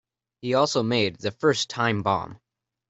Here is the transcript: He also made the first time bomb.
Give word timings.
He 0.41 0.55
also 0.55 0.81
made 0.81 1.17
the 1.17 1.29
first 1.29 1.69
time 1.69 2.01
bomb. 2.01 2.39